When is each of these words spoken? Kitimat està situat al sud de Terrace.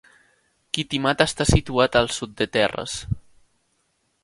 Kitimat 0.77 1.21
està 1.25 1.47
situat 1.51 1.99
al 2.03 2.11
sud 2.17 2.35
de 2.41 2.49
Terrace. 2.59 3.15